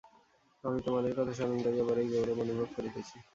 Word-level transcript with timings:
আমি 0.63 0.79
তোমাদের 0.85 1.11
কথা 1.17 1.33
স্মরণ 1.37 1.57
করিয়া 1.65 1.85
বড়ই 1.85 2.07
গৌরব 2.11 2.37
অনুভব 2.43 2.69
করিতেছি। 2.75 3.15